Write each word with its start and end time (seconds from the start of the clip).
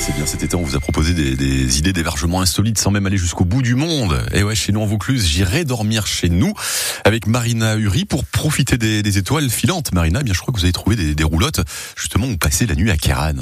c'est 0.00 0.14
bien. 0.14 0.24
Cet 0.24 0.42
été, 0.42 0.56
on 0.56 0.62
vous 0.62 0.76
a 0.76 0.80
proposé 0.80 1.12
des, 1.12 1.78
idées 1.78 1.92
d'hébergement 1.92 2.40
insolites 2.40 2.78
sans 2.78 2.90
même 2.90 3.06
aller 3.06 3.18
jusqu'au 3.18 3.44
bout 3.44 3.60
du 3.60 3.74
monde. 3.74 4.24
Et 4.32 4.42
ouais, 4.42 4.54
chez 4.54 4.72
nous 4.72 4.80
en 4.80 4.86
Vaucluse, 4.86 5.26
j'irai 5.26 5.64
dormir 5.64 6.06
chez 6.06 6.30
nous 6.30 6.54
avec 7.04 7.26
Marina 7.26 7.76
Uri 7.76 8.06
pour 8.06 8.24
profiter 8.24 8.78
des, 8.78 9.18
étoiles 9.18 9.50
filantes. 9.50 9.92
Marina, 9.92 10.20
eh 10.22 10.24
bien, 10.24 10.32
je 10.32 10.40
crois 10.40 10.52
que 10.54 10.58
vous 10.58 10.64
avez 10.64 10.72
trouvé 10.72 10.96
des, 10.96 11.14
des 11.14 11.24
roulottes 11.24 11.60
justement 11.96 12.26
où 12.26 12.36
passer 12.38 12.66
la 12.66 12.74
nuit 12.74 12.90
à 12.90 12.96
Kéran. 12.96 13.34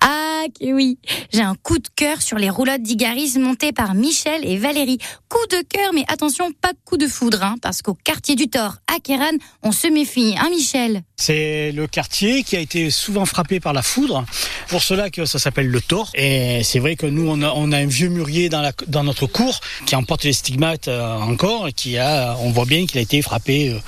Ah 0.00 0.15
oui, 0.60 0.98
j'ai 1.32 1.42
un 1.42 1.54
coup 1.54 1.78
de 1.78 1.88
cœur 1.94 2.22
sur 2.22 2.38
les 2.38 2.50
roulottes 2.50 2.82
d'Igaris 2.82 3.38
montées 3.38 3.72
par 3.72 3.94
Michel 3.94 4.44
et 4.44 4.56
Valérie. 4.56 4.98
Coup 5.28 5.46
de 5.50 5.62
cœur, 5.62 5.92
mais 5.94 6.04
attention, 6.08 6.50
pas 6.60 6.72
coup 6.84 6.96
de 6.96 7.06
foudre, 7.06 7.42
hein, 7.42 7.56
parce 7.62 7.82
qu'au 7.82 7.94
quartier 7.94 8.34
du 8.34 8.48
Thor, 8.48 8.76
à 8.94 9.00
Kéran, 9.00 9.36
on 9.62 9.72
se 9.72 9.88
méfie, 9.88 10.34
hein 10.38 10.48
Michel? 10.50 11.02
C'est 11.16 11.72
le 11.72 11.86
quartier 11.86 12.42
qui 12.42 12.56
a 12.56 12.60
été 12.60 12.90
souvent 12.90 13.24
frappé 13.24 13.58
par 13.60 13.72
la 13.72 13.82
foudre. 13.82 14.24
Pour 14.68 14.82
cela 14.82 15.10
que 15.10 15.24
ça 15.24 15.38
s'appelle 15.38 15.68
le 15.68 15.80
Thor. 15.80 16.10
Et 16.14 16.62
c'est 16.62 16.78
vrai 16.78 16.96
que 16.96 17.06
nous, 17.06 17.26
on 17.28 17.40
a, 17.42 17.52
on 17.54 17.72
a 17.72 17.78
un 17.78 17.86
vieux 17.86 18.08
mûrier 18.08 18.48
dans, 18.48 18.60
la, 18.60 18.72
dans 18.88 19.04
notre 19.04 19.26
cour 19.26 19.60
qui 19.86 19.96
emporte 19.96 20.24
les 20.24 20.32
stigmates 20.32 20.88
euh, 20.88 21.16
encore, 21.16 21.68
et 21.68 21.72
qui 21.72 21.96
a, 21.98 22.36
on 22.40 22.50
voit 22.50 22.64
bien 22.64 22.86
qu'il 22.86 22.98
a 22.98 23.02
été 23.02 23.22
frappé 23.22 23.70
euh, 23.70 23.78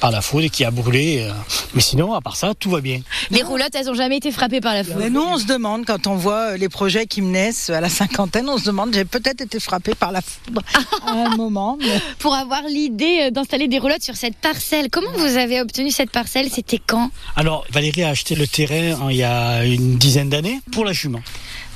par 0.00 0.10
la 0.10 0.20
foudre 0.20 0.44
et 0.44 0.50
qui 0.50 0.64
a 0.64 0.70
brûlé. 0.70 1.20
euh. 1.20 1.32
Mais 1.74 1.80
sinon, 1.80 2.12
à 2.14 2.20
part 2.20 2.36
ça, 2.36 2.52
tout 2.58 2.70
va 2.70 2.80
bien. 2.80 3.00
Les 3.30 3.42
roulottes, 3.42 3.74
elles 3.74 3.88
ont 3.88 3.94
jamais 3.94 4.18
été 4.18 4.30
frappées 4.30 4.60
par 4.60 4.74
la 4.74 4.84
foudre. 4.84 4.98
Mais 4.98 5.10
nous, 5.10 5.22
on 5.22 5.38
se 5.38 5.46
demande, 5.46 5.86
quand 5.86 6.03
on 6.06 6.16
voit 6.16 6.52
euh, 6.52 6.56
les 6.56 6.68
projets 6.68 7.06
qui 7.06 7.22
me 7.22 7.30
naissent 7.30 7.70
à 7.70 7.80
la 7.80 7.88
cinquantaine, 7.88 8.48
on 8.48 8.58
se 8.58 8.64
demande, 8.64 8.94
j'ai 8.94 9.04
peut-être 9.04 9.40
été 9.40 9.60
frappé 9.60 9.94
par 9.94 10.12
la 10.12 10.20
foudre 10.22 10.62
à 11.06 11.10
un 11.12 11.36
moment. 11.36 11.76
mais- 11.80 12.00
Pour 12.18 12.34
avoir 12.34 12.62
l'idée 12.62 13.26
euh, 13.26 13.30
d'installer 13.30 13.68
des 13.68 13.78
roulottes 13.78 14.02
sur 14.02 14.16
cette 14.16 14.36
parcelle, 14.36 14.88
comment 14.90 15.12
vous 15.16 15.36
avez 15.36 15.60
obtenu 15.60 15.90
cette 15.90 16.10
parcelle? 16.10 16.48
C'était 16.50 16.80
quand? 16.84 17.10
Alors, 17.36 17.64
Valérie 17.70 18.02
a 18.04 18.10
acheté 18.10 18.34
le 18.34 18.46
terrain 18.46 19.00
hein, 19.02 19.08
il 19.10 19.16
y 19.16 19.22
a 19.24 19.64
une 19.64 19.96
dizaine 19.96 20.28
d'années 20.28 20.60
pour 20.72 20.84
la 20.84 20.92
jument. 20.92 21.20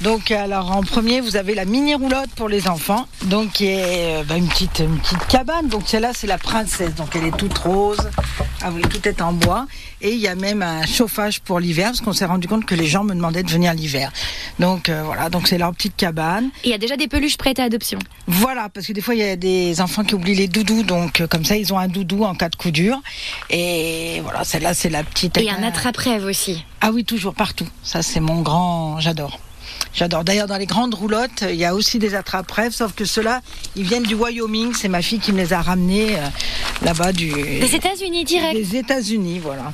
Donc, 0.00 0.30
alors 0.30 0.70
en 0.70 0.82
premier, 0.82 1.20
vous 1.20 1.34
avez 1.36 1.56
la 1.56 1.64
mini 1.64 1.94
roulotte 1.96 2.30
pour 2.36 2.48
les 2.48 2.68
enfants, 2.68 3.08
donc 3.24 3.50
qui 3.52 3.66
est 3.66 4.20
euh, 4.20 4.22
bah, 4.24 4.36
une 4.36 4.46
petite 4.48 4.78
une 4.78 4.98
petite 5.00 5.26
cabane. 5.26 5.66
Donc 5.68 5.82
celle-là, 5.88 6.12
c'est 6.14 6.28
la 6.28 6.38
princesse, 6.38 6.94
donc 6.94 7.16
elle 7.16 7.24
est 7.26 7.36
toute 7.36 7.58
rose. 7.58 7.98
Ah 8.62 8.70
oui, 8.72 8.82
tout 8.82 9.06
est 9.08 9.20
en 9.20 9.32
bois. 9.32 9.66
Et 10.00 10.12
il 10.12 10.18
y 10.18 10.28
a 10.28 10.34
même 10.34 10.62
un 10.62 10.86
chauffage 10.86 11.40
pour 11.40 11.58
l'hiver, 11.58 11.86
parce 11.86 12.00
qu'on 12.00 12.12
s'est 12.12 12.24
rendu 12.24 12.46
compte 12.46 12.64
que 12.64 12.74
les 12.74 12.86
gens 12.86 13.02
me 13.02 13.14
demandaient 13.14 13.42
de 13.42 13.50
venir 13.50 13.74
l'hiver. 13.74 14.12
Donc 14.58 14.88
euh, 14.88 15.02
voilà, 15.04 15.28
donc 15.28 15.48
c'est 15.48 15.58
leur 15.58 15.72
petite 15.72 15.96
cabane. 15.96 16.50
Il 16.64 16.70
y 16.70 16.74
a 16.74 16.78
déjà 16.78 16.96
des 16.96 17.08
peluches 17.08 17.36
prêtes 17.36 17.58
à 17.58 17.64
adoption. 17.64 17.98
Voilà, 18.26 18.68
parce 18.68 18.86
que 18.86 18.92
des 18.92 19.00
fois 19.00 19.14
il 19.14 19.20
y 19.20 19.24
a 19.24 19.36
des 19.36 19.80
enfants 19.80 20.04
qui 20.04 20.14
oublient 20.14 20.34
les 20.36 20.48
doudous, 20.48 20.84
donc 20.84 21.20
euh, 21.20 21.26
comme 21.26 21.44
ça 21.44 21.56
ils 21.56 21.72
ont 21.72 21.78
un 21.78 21.88
doudou 21.88 22.24
en 22.24 22.34
cas 22.34 22.48
de 22.48 22.56
coup 22.56 22.70
dur. 22.70 23.00
Et 23.50 24.20
voilà, 24.22 24.44
celle-là 24.44 24.74
c'est 24.74 24.90
la 24.90 25.02
petite. 25.02 25.36
Et 25.38 25.50
un 25.50 25.62
attrape-rêve 25.62 26.24
aussi. 26.24 26.64
Ah 26.80 26.90
oui, 26.92 27.04
toujours 27.04 27.34
partout. 27.34 27.66
Ça 27.82 28.02
c'est 28.02 28.20
mon 28.20 28.42
grand, 28.42 29.00
j'adore. 29.00 29.40
J'adore. 29.94 30.24
D'ailleurs, 30.24 30.46
dans 30.46 30.56
les 30.56 30.66
grandes 30.66 30.94
roulottes, 30.94 31.44
il 31.48 31.56
y 31.56 31.64
a 31.64 31.74
aussi 31.74 31.98
des 31.98 32.14
attrape-rêves, 32.14 32.72
sauf 32.72 32.92
que 32.94 33.04
ceux-là, 33.04 33.40
ils 33.76 33.84
viennent 33.84 34.02
du 34.02 34.14
Wyoming. 34.14 34.72
C'est 34.74 34.88
ma 34.88 35.02
fille 35.02 35.18
qui 35.18 35.32
me 35.32 35.38
les 35.38 35.52
a 35.52 35.60
ramenés 35.60 36.16
euh, 36.16 36.26
là-bas 36.82 37.12
du, 37.12 37.30
Des 37.32 37.74
États-Unis 37.74 38.24
direct. 38.24 38.54
des 38.54 38.76
États-Unis, 38.76 39.38
voilà. 39.38 39.72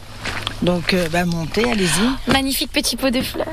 Donc, 0.64 0.94
euh, 0.94 1.08
bah, 1.10 1.26
montez, 1.26 1.70
allez-y. 1.70 2.32
Magnifique 2.32 2.72
petit 2.72 2.96
pot 2.96 3.10
de 3.10 3.20
fleurs. 3.20 3.46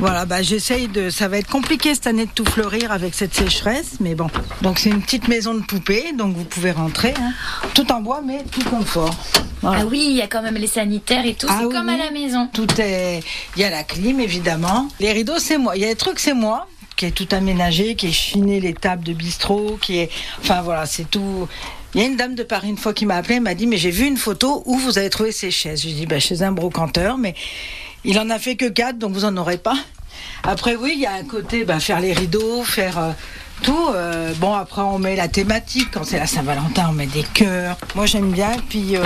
Voilà, 0.00 0.26
bah, 0.26 0.42
j'essaye 0.42 0.88
de. 0.88 1.08
Ça 1.08 1.28
va 1.28 1.38
être 1.38 1.48
compliqué 1.48 1.94
cette 1.94 2.08
année 2.08 2.26
de 2.26 2.30
tout 2.30 2.44
fleurir 2.44 2.90
avec 2.90 3.14
cette 3.14 3.32
sécheresse, 3.32 3.98
mais 4.00 4.16
bon. 4.16 4.26
Donc, 4.62 4.80
c'est 4.80 4.90
une 4.90 5.00
petite 5.00 5.28
maison 5.28 5.54
de 5.54 5.62
poupée, 5.62 6.12
donc 6.12 6.36
vous 6.36 6.44
pouvez 6.44 6.72
rentrer, 6.72 7.14
hein. 7.16 7.32
tout 7.74 7.90
en 7.92 8.00
bois, 8.00 8.22
mais 8.24 8.42
tout 8.50 8.64
confort. 8.68 9.14
Voilà. 9.62 9.82
Ah 9.82 9.86
oui, 9.86 10.06
il 10.10 10.16
y 10.16 10.22
a 10.22 10.26
quand 10.26 10.42
même 10.42 10.56
les 10.56 10.66
sanitaires 10.66 11.24
et 11.26 11.34
tout. 11.34 11.46
Ah 11.48 11.58
c'est 11.60 11.66
oui, 11.66 11.74
comme 11.74 11.88
à 11.88 11.96
la 11.96 12.10
maison. 12.10 12.48
Tout 12.52 12.80
est. 12.80 13.20
Il 13.56 13.62
y 13.62 13.64
a 13.64 13.70
la 13.70 13.84
clim, 13.84 14.18
évidemment. 14.18 14.88
Les 14.98 15.12
rideaux, 15.12 15.38
c'est 15.38 15.58
moi. 15.58 15.76
Il 15.76 15.82
y 15.82 15.84
a 15.84 15.88
des 15.88 15.96
trucs, 15.96 16.18
c'est 16.18 16.34
moi 16.34 16.66
qui 16.98 17.06
est 17.06 17.12
tout 17.12 17.28
aménagé, 17.30 17.94
qui 17.94 18.08
est 18.08 18.12
chiné 18.12 18.58
les 18.60 18.74
tables 18.74 19.04
de 19.04 19.12
bistrot, 19.14 19.78
qui 19.80 19.98
est. 19.98 20.10
Enfin 20.40 20.60
voilà, 20.62 20.84
c'est 20.84 21.08
tout. 21.08 21.48
Il 21.94 22.00
y 22.02 22.04
a 22.04 22.06
une 22.08 22.16
dame 22.16 22.34
de 22.34 22.42
Paris 22.42 22.68
une 22.68 22.76
fois 22.76 22.92
qui 22.92 23.06
m'a 23.06 23.14
appelé, 23.16 23.36
elle 23.36 23.42
m'a 23.42 23.54
dit 23.54 23.66
mais 23.66 23.78
j'ai 23.78 23.90
vu 23.92 24.04
une 24.06 24.16
photo 24.18 24.62
où 24.66 24.76
vous 24.76 24.98
avez 24.98 25.08
trouvé 25.08 25.32
ces 25.32 25.50
chaises. 25.50 25.80
J'ai 25.82 25.92
dit 25.92 26.06
bah, 26.06 26.18
chez 26.18 26.42
un 26.42 26.52
brocanteur, 26.52 27.16
mais 27.16 27.34
il 28.04 28.18
en 28.18 28.28
a 28.30 28.38
fait 28.38 28.56
que 28.56 28.66
quatre, 28.68 28.98
donc 28.98 29.12
vous 29.12 29.24
en 29.24 29.36
aurez 29.36 29.58
pas. 29.58 29.76
Après 30.42 30.74
oui, 30.76 30.92
il 30.96 31.00
y 31.00 31.06
a 31.06 31.12
un 31.14 31.24
côté 31.24 31.64
bah, 31.64 31.78
faire 31.80 32.00
les 32.00 32.12
rideaux, 32.12 32.62
faire 32.64 32.98
euh, 32.98 33.10
tout. 33.62 33.88
euh, 33.94 34.34
bon 34.34 34.52
après 34.54 34.82
on 34.82 34.98
met 34.98 35.14
la 35.16 35.28
thématique 35.28 35.88
quand 35.92 36.04
c'est 36.04 36.18
la 36.18 36.26
Saint-Valentin, 36.26 36.88
on 36.90 36.92
met 36.94 37.06
des 37.06 37.22
cœurs. 37.22 37.76
Moi 37.94 38.06
j'aime 38.06 38.32
bien, 38.32 38.56
puis. 38.68 38.96
euh, 38.96 39.04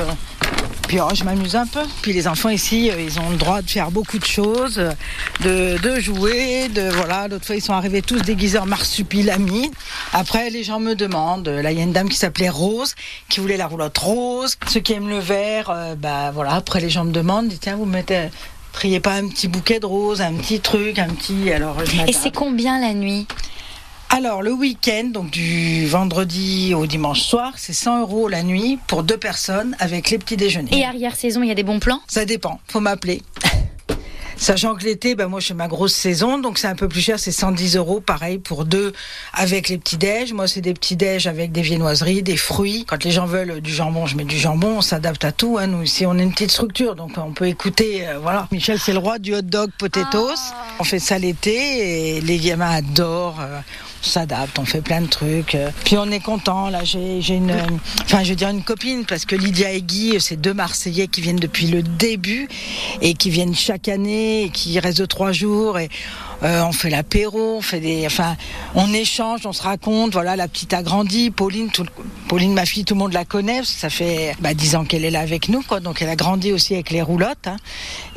puis 0.92 1.00
oh, 1.00 1.08
je 1.14 1.24
m'amuse 1.24 1.56
un 1.56 1.66
peu. 1.66 1.80
Puis 2.02 2.12
les 2.12 2.28
enfants 2.28 2.50
ici, 2.50 2.90
euh, 2.90 3.00
ils 3.00 3.18
ont 3.18 3.30
le 3.30 3.36
droit 3.38 3.62
de 3.62 3.70
faire 3.70 3.90
beaucoup 3.90 4.18
de 4.18 4.26
choses, 4.26 4.78
euh, 4.78 4.92
de, 5.40 5.78
de 5.78 5.98
jouer, 5.98 6.68
de 6.68 6.82
voilà. 6.90 7.28
L'autre 7.28 7.46
fois, 7.46 7.56
ils 7.56 7.62
sont 7.62 7.72
arrivés 7.72 8.02
tous 8.02 8.20
déguisés 8.20 8.58
en 8.58 8.66
marsupilami. 8.66 9.70
Après, 10.12 10.50
les 10.50 10.62
gens 10.64 10.80
me 10.80 10.94
demandent. 10.94 11.48
euh, 11.48 11.62
Là, 11.62 11.72
il 11.72 11.78
y 11.78 11.80
a 11.80 11.84
une 11.84 11.94
dame 11.94 12.10
qui 12.10 12.18
s'appelait 12.18 12.50
Rose, 12.50 12.94
qui 13.30 13.40
voulait 13.40 13.56
la 13.56 13.68
roulotte 13.68 13.96
rose. 13.96 14.58
Ceux 14.68 14.80
qui 14.80 14.92
aiment 14.92 15.08
le 15.08 15.18
vert, 15.18 15.70
euh, 15.70 15.94
bah 15.94 16.30
voilà. 16.30 16.52
Après, 16.56 16.78
les 16.78 16.90
gens 16.90 17.04
me 17.06 17.12
demandent, 17.12 17.50
tiens, 17.58 17.76
vous 17.76 17.86
mettez, 17.86 18.28
triez 18.72 19.00
pas 19.00 19.14
un 19.14 19.28
petit 19.28 19.48
bouquet 19.48 19.80
de 19.80 19.86
roses, 19.86 20.20
un 20.20 20.34
petit 20.34 20.60
truc, 20.60 20.98
un 20.98 21.08
petit. 21.08 21.50
Alors, 21.52 21.82
je 21.86 22.02
Et 22.06 22.12
c'est 22.12 22.34
combien 22.34 22.78
la 22.78 22.92
nuit? 22.92 23.26
Alors, 24.14 24.42
le 24.42 24.52
week-end, 24.52 25.04
donc 25.04 25.30
du 25.30 25.86
vendredi 25.86 26.74
au 26.74 26.84
dimanche 26.84 27.22
soir, 27.22 27.54
c'est 27.56 27.72
100 27.72 28.02
euros 28.02 28.28
la 28.28 28.42
nuit 28.42 28.78
pour 28.86 29.04
deux 29.04 29.16
personnes 29.16 29.74
avec 29.78 30.10
les 30.10 30.18
petits 30.18 30.36
déjeuners. 30.36 30.76
Et 30.76 30.84
arrière-saison, 30.84 31.42
il 31.42 31.48
y 31.48 31.50
a 31.50 31.54
des 31.54 31.62
bons 31.62 31.80
plans? 31.80 31.98
Ça 32.08 32.26
dépend, 32.26 32.60
faut 32.68 32.80
m'appeler. 32.80 33.22
Sachant 34.42 34.74
que 34.74 34.82
l'été, 34.82 35.14
ben 35.14 35.28
moi 35.28 35.38
je 35.38 35.46
fais 35.46 35.54
ma 35.54 35.68
grosse 35.68 35.94
saison, 35.94 36.36
donc 36.40 36.58
c'est 36.58 36.66
un 36.66 36.74
peu 36.74 36.88
plus 36.88 37.00
cher, 37.00 37.16
c'est 37.20 37.30
110 37.30 37.76
euros, 37.76 38.00
pareil 38.00 38.38
pour 38.38 38.64
deux 38.64 38.92
avec 39.32 39.68
les 39.68 39.78
petits 39.78 39.96
déj. 39.98 40.32
Moi 40.32 40.48
c'est 40.48 40.60
des 40.60 40.74
petits 40.74 40.96
déj 40.96 41.28
avec 41.28 41.52
des 41.52 41.62
viennoiseries, 41.62 42.24
des 42.24 42.36
fruits. 42.36 42.84
Quand 42.88 43.04
les 43.04 43.12
gens 43.12 43.24
veulent 43.26 43.60
du 43.60 43.72
jambon, 43.72 44.06
je 44.06 44.16
mets 44.16 44.24
du 44.24 44.36
jambon. 44.36 44.78
On 44.78 44.80
s'adapte 44.80 45.24
à 45.24 45.30
tout. 45.30 45.58
Hein. 45.60 45.68
Nous 45.68 45.82
ici 45.84 46.06
on 46.06 46.18
est 46.18 46.24
une 46.24 46.32
petite 46.32 46.50
structure, 46.50 46.96
donc 46.96 47.12
on 47.18 47.30
peut 47.32 47.46
écouter. 47.46 48.08
euh, 48.08 48.18
voilà. 48.18 48.48
Michel 48.50 48.80
c'est 48.80 48.92
le 48.92 48.98
roi 48.98 49.20
du 49.20 49.32
hot 49.32 49.42
dog 49.42 49.70
potatoes. 49.78 50.34
On 50.80 50.84
fait 50.84 50.98
ça 50.98 51.20
l'été 51.20 52.16
et 52.16 52.20
les 52.20 52.38
gamins 52.38 52.70
adorent. 52.70 53.38
euh, 53.40 53.60
on 54.04 54.08
s'adapte, 54.08 54.58
on 54.58 54.64
fait 54.64 54.80
plein 54.80 55.00
de 55.02 55.06
trucs. 55.06 55.54
euh. 55.54 55.70
Puis 55.84 55.96
on 55.96 56.10
est 56.10 56.18
content. 56.18 56.68
Là, 56.70 56.80
j'ai 56.82 57.20
une, 57.36 57.54
enfin, 58.02 58.24
je 58.24 58.30
veux 58.30 58.34
dire 58.34 58.48
une 58.48 58.64
copine 58.64 59.04
parce 59.04 59.24
que 59.24 59.36
Lydia 59.36 59.70
et 59.70 59.80
Guy, 59.82 60.16
c'est 60.18 60.34
deux 60.34 60.52
Marseillais 60.52 61.06
qui 61.06 61.20
viennent 61.20 61.36
depuis 61.36 61.68
le 61.68 61.84
début 61.84 62.48
et 63.00 63.14
qui 63.14 63.30
viennent 63.30 63.54
chaque 63.54 63.86
année 63.86 64.31
et 64.40 64.50
qui 64.50 64.78
restent 64.80 64.98
deux 64.98 65.06
trois 65.06 65.32
jours 65.32 65.78
et 65.78 65.88
euh, 66.42 66.62
on 66.64 66.72
fait 66.72 66.90
l'apéro, 66.90 67.58
on 67.58 67.62
fait 67.62 67.78
des, 67.78 68.04
enfin, 68.06 68.36
on 68.74 68.92
échange, 68.92 69.46
on 69.46 69.52
se 69.52 69.62
raconte. 69.62 70.12
Voilà, 70.12 70.34
la 70.34 70.48
petite 70.48 70.72
a 70.74 70.82
grandi. 70.82 71.30
Pauline, 71.30 71.70
tout, 71.70 71.86
Pauline, 72.28 72.52
ma 72.52 72.66
fille, 72.66 72.84
tout 72.84 72.94
le 72.94 72.98
monde 72.98 73.12
la 73.12 73.24
connaît. 73.24 73.58
parce 73.58 73.72
que 73.72 73.78
Ça 73.78 73.90
fait 73.90 74.34
bah, 74.40 74.52
10 74.52 74.74
ans 74.74 74.84
qu'elle 74.84 75.04
est 75.04 75.10
là 75.12 75.20
avec 75.20 75.48
nous, 75.48 75.62
quoi. 75.62 75.78
Donc 75.78 76.02
elle 76.02 76.08
a 76.08 76.16
grandi 76.16 76.50
aussi 76.52 76.74
avec 76.74 76.90
les 76.90 77.00
roulottes. 77.00 77.46
hein. 77.46 77.56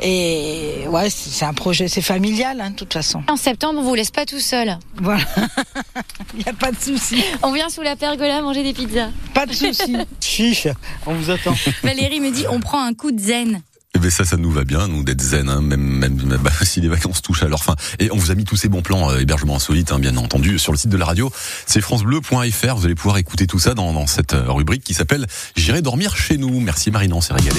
Et 0.00 0.86
ouais, 0.88 1.08
c'est 1.08 1.30
c'est 1.30 1.44
un 1.44 1.54
projet, 1.54 1.86
c'est 1.86 2.00
familial, 2.02 2.60
hein, 2.60 2.70
de 2.70 2.76
toute 2.76 2.92
façon. 2.94 3.22
En 3.28 3.36
septembre, 3.36 3.78
on 3.80 3.82
vous 3.84 3.94
laisse 3.94 4.10
pas 4.10 4.26
tout 4.26 4.40
seul. 4.40 4.76
Voilà, 4.96 5.22
il 6.34 6.40
n'y 6.42 6.48
a 6.48 6.52
pas 6.52 6.72
de 6.72 6.80
souci, 6.80 7.22
On 7.44 7.52
vient 7.52 7.68
sous 7.68 7.82
la 7.82 7.94
pergola 7.94 8.42
manger 8.42 8.64
des 8.64 8.72
pizzas. 8.72 9.10
pas 9.34 9.46
de 9.46 9.52
souci. 9.52 9.96
Chiche, 10.20 10.66
on 11.06 11.14
vous 11.14 11.30
attend. 11.30 11.54
Valérie 11.84 12.18
me 12.20 12.30
dit 12.32 12.44
on 12.50 12.58
prend 12.58 12.82
un 12.82 12.92
coup 12.94 13.12
de 13.12 13.20
zen. 13.20 13.62
Eh 13.96 13.98
ben 13.98 14.10
ça, 14.10 14.26
ça 14.26 14.36
nous 14.36 14.50
va 14.50 14.64
bien, 14.64 14.88
nous 14.88 15.04
d'être 15.04 15.22
zen, 15.22 15.48
hein, 15.48 15.62
même 15.62 15.80
même 15.80 16.16
bah, 16.42 16.50
si 16.64 16.82
les 16.82 16.88
vacances 16.88 17.22
touchent 17.22 17.42
à 17.42 17.48
leur 17.48 17.64
fin. 17.64 17.74
Et 17.98 18.12
on 18.12 18.16
vous 18.16 18.30
a 18.30 18.34
mis 18.34 18.44
tous 18.44 18.56
ces 18.56 18.68
bons 18.68 18.82
plans 18.82 19.10
euh, 19.10 19.20
hébergement 19.20 19.56
insolite, 19.56 19.90
hein, 19.90 19.98
bien 19.98 20.18
entendu, 20.18 20.58
sur 20.58 20.70
le 20.70 20.76
site 20.76 20.90
de 20.90 20.98
la 20.98 21.06
radio. 21.06 21.32
C'est 21.64 21.80
francebleu.fr. 21.80 22.76
Vous 22.76 22.84
allez 22.84 22.94
pouvoir 22.94 23.16
écouter 23.16 23.46
tout 23.46 23.58
ça 23.58 23.72
dans, 23.72 23.94
dans 23.94 24.06
cette 24.06 24.34
euh, 24.34 24.52
rubrique 24.52 24.84
qui 24.84 24.92
s'appelle 24.92 25.26
J'irai 25.56 25.80
dormir 25.80 26.14
chez 26.14 26.36
nous. 26.36 26.60
Merci 26.60 26.90
Marina, 26.90 27.14
on 27.14 27.22
s'est 27.22 27.32
régalé. 27.32 27.58